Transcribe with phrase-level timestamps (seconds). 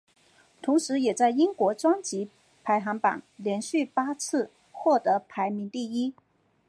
[0.63, 2.27] 同时也在英国专辑
[2.63, 6.15] 排行榜连续八次获得排名第一。